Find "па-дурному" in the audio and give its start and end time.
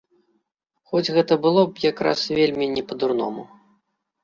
2.91-3.49